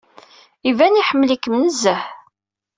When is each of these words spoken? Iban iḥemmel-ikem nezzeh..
Iban 0.69 0.99
iḥemmel-ikem 1.01 1.55
nezzeh.. 1.57 2.03